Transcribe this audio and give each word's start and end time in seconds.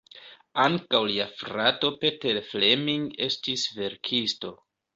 Ankaŭ 0.61 1.01
lia 1.11 1.27
frato 1.41 1.93
Peter 2.05 2.41
Fleming 2.49 3.07
estis 3.29 3.69
verkisto. 3.79 4.55